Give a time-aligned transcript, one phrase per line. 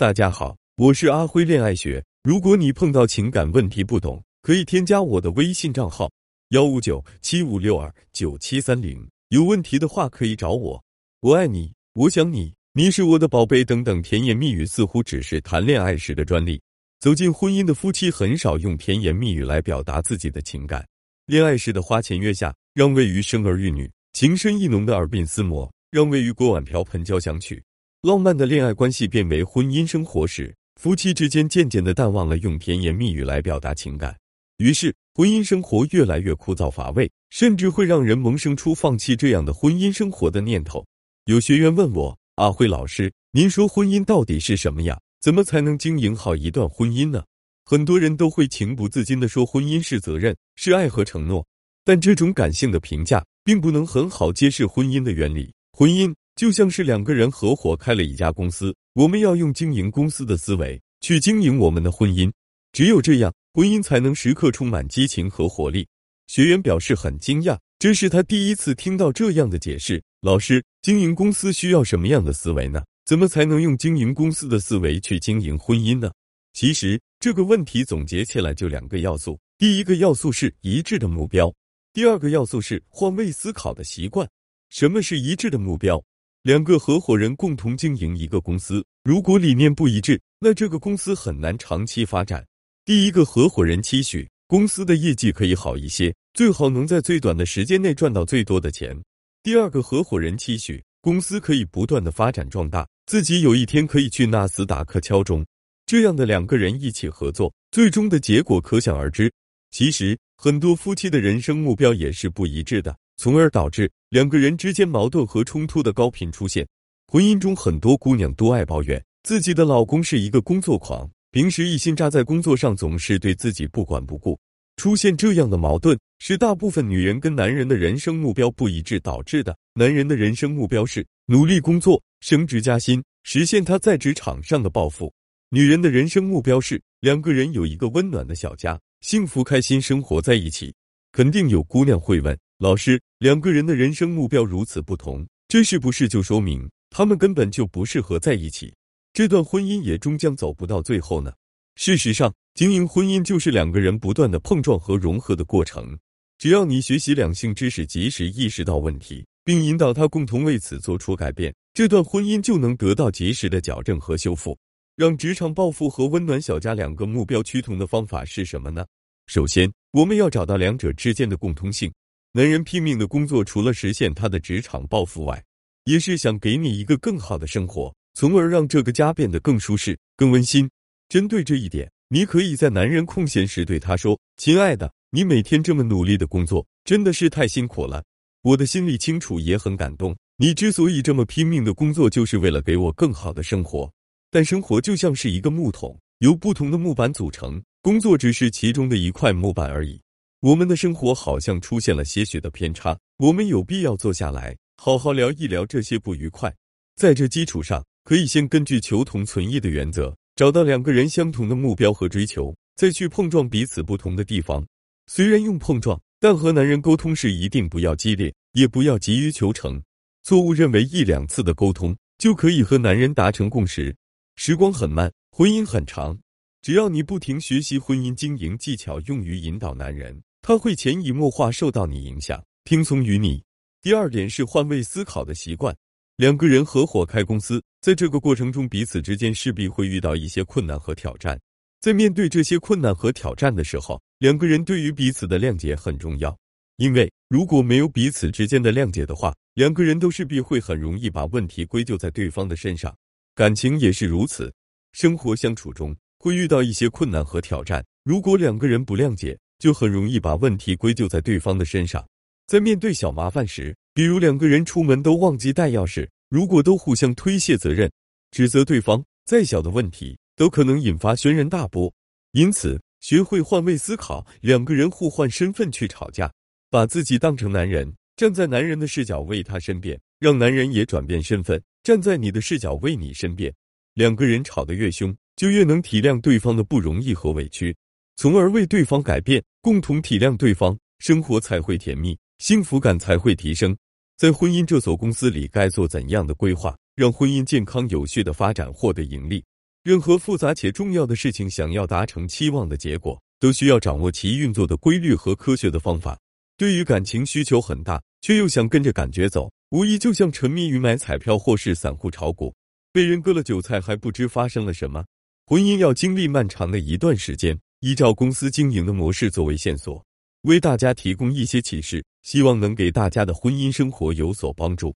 [0.00, 2.02] 大家好，我是阿辉恋爱学。
[2.22, 6.10] 如果你碰到情感问题不懂，可以添加我的微信账号
[6.52, 9.06] 幺五九七五六二九七三零。
[9.28, 10.82] 有问题的话可以找我。
[11.20, 16.58] 我爱你，我想你，你是我的宝贝等等甜言蜜语，似乎只是谈恋爱时的专利。
[17.00, 20.82] 走进婚姻的夫妻很少用甜言蜜语来表达自己的情感。
[21.26, 27.62] 恋爱时的花前月下，让位于生儿育女；情深意浓的耳鬓厮磨，让位于锅碗瓢盆交响曲。
[28.02, 34.16] 浪漫的恋爱关系变为婚姻生活时，夫妻之间渐渐的淡忘了用甜言蜜语来表达情感，
[34.56, 40.82] 于是婚姻生活越来越枯燥乏味，甚至会让人萌生出放弃这样的婚姻生活的念头。
[41.26, 44.98] 有学员问我：“阿辉老师，您说婚姻到底是什么呀？
[45.20, 47.22] 怎么才能经营好一段婚姻呢？”
[47.68, 51.46] 很多人都会情不自禁的说，婚姻是责任，是爱和承诺，
[51.84, 55.52] 但这种感性的评价并不能很好揭示婚姻的原理。
[55.76, 56.14] 婚姻。
[56.40, 62.32] 就像是两个人合伙开了一家公司，我们要用经营公司的思维去经营我们的婚姻，
[62.72, 65.86] 只有这样，婚姻才能时刻充满激情和活力。
[66.28, 70.02] 学员表示很惊讶，这是他第一次听到这样的解释。
[70.22, 72.82] 老师，经营公司需要什么样的思维呢？
[73.04, 76.10] 怎么才能用经营公司的思维去经营婚姻呢？
[76.54, 81.54] 其实这个问题总结起来就两个要素：第一个要素是一致的目标，
[81.92, 84.26] 第二个要素是换位思考的习惯。
[84.70, 86.02] 什么是一致的目标？
[86.42, 92.42] 两个合伙人共同经营一个公司，如果理念不一致，那这个公司很难长期发展。
[92.86, 98.98] 第一个合伙人期许公司的业绩可以好一些，最好能在最短的时间内赚到最多的钱。
[99.42, 105.44] 第二个合伙人期许公司可以不断的发展壮大，自己有一天可以去纳斯达克敲钟。
[105.84, 109.30] 这样的两个人一起合作，最终的结果可想而知。
[109.70, 112.96] 其实很多夫妻的人生目标也是不一致的。
[113.22, 116.66] 从而导致两个人之间矛盾和冲突的高频出现。
[117.06, 124.40] 婚姻中很多姑娘都爱抱怨自己的老公是一个工作狂，平时一心扎在工作上，总是对自己不管不顾。
[124.76, 129.54] 出现这样的矛盾，是大部分女人跟男人的人生目标不一致导致的。
[129.74, 135.12] 男人的人生目标是努力工作、升职加薪，实现他在职场上的抱负；
[135.50, 140.72] 女人的人生目标是两个人有一个温暖的小家，幸福开心生活在一起。
[141.12, 142.34] 肯定有姑娘会问。
[142.60, 148.70] 老师，两个人的人生目标如此不同，这是不是就说明他们根本就不适合在一起？
[149.14, 151.32] 这段婚姻也终将走不到最后呢？
[151.76, 155.98] 事实上，经营婚姻就是两个人不断的碰撞和融合的过程。
[156.36, 164.54] 只要你学习两性知识，及时意识到问题，并引导他共同为此做出改变，这段婚姻就能得到及时的矫正和修复。
[164.96, 168.84] 让职场暴富和温暖小家两个目标趋同的方法是什么呢？
[169.28, 171.90] 首先，我们要找到两者之间的共通性。
[172.32, 175.42] 男人拼命的工作，除了实现他的职场抱负外，
[175.84, 180.70] 也是想给你一个更好的生活，从而让这个家变得更舒适、更温馨。
[181.08, 188.00] 针对这一点，你可以在男人空闲时对他说：“亲爱的，你每天这么努力的工作，真的是太辛苦了。
[188.42, 190.16] 我的心里清楚，也很感动。
[190.36, 193.92] 你之所以这么拼命的工作，就是为了给我更好的生活。
[194.30, 200.00] 但生活就像是一个木桶，由不同的木板组成，工作只是其中的一块木板而已。”
[200.40, 206.50] 我们的生活好像出现了些许的偏差，我们有必要坐下来好好聊一聊这些不愉快。
[206.96, 214.66] 在这基础上，可以先根据求同存异的原则，找到两个人相同的目标和追求，再去碰撞彼此不同的地方。
[215.08, 219.82] 虽然用碰撞，但和男人沟通时一定不要激烈，也不要急于求成。
[220.22, 223.94] 错误认为一两次的沟通就可以和男人达成共识。
[224.36, 226.18] 时光很慢，婚姻很长，
[226.62, 230.22] 只要你不停学习婚姻经营技巧，用于引导男人。
[230.42, 233.42] 他会潜移默化受到你影响，听从于你。
[233.82, 235.74] 第二点是换位思考的习惯。
[236.16, 241.40] 两个人合伙开公司，在这个过程中，彼此之间势必会遇到一些困难和挑战。
[241.80, 246.36] 在面对这些困难和挑战的时候，两个人对于彼此的谅解很重要。
[246.76, 252.94] 因为如果没有彼此之间的谅解的话，两个人都势必会很容易把问题归咎在对方的身上。
[253.34, 254.52] 感情也是如此，
[254.92, 259.38] 生活相处中会遇到一些困难和挑战，如果两个人不谅解。
[259.60, 262.04] 就很容易把问题归咎在对方的身上。
[262.48, 267.88] 在面对小麻烦时，比如两个人出门都忘记带钥匙，如果都互相推卸责任，
[268.32, 271.92] 指责对方，再小的问题都可能引发轩然大波。
[272.32, 276.32] 因此，学会换位思考，两个人互换身份去吵架，
[276.70, 283.54] 把自己当成男人，站在男人的视角为他申辩，让男人也转变身份，站在你的视角为你申辩。
[283.94, 287.76] 两个人吵得越凶，就越能体谅对方的不容易和委屈。
[288.16, 293.76] 从而为对方改变，共同体谅对方，生活才会甜蜜，幸福感才会提升。
[294.16, 299.44] 在婚姻这所公司里，该做怎样的规划，让婚姻健康有序的发展，获得盈利？
[299.82, 306.18] 任何复杂且重要的事情，想要达成期望的结果，都需要掌握其运作的规律和科学的方法。
[306.56, 312.54] 对于感情需求很大，却又想跟着感觉走，无疑就像沉迷于买彩票或是散户炒股，
[312.94, 315.04] 被人割了韭菜还不知发生了什么。
[315.44, 320.04] 婚姻要经历漫长的一段时间，依照公司经营的模式作为线索，
[320.42, 324.94] 为大家提供一些启示，希望能给大家的婚姻生活有所帮助。